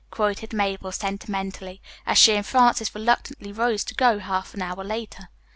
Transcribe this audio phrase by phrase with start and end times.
[0.09, 5.29] '"quoted Mabel sentimentally, as she and Frances reluctantly rose to go half an hour later.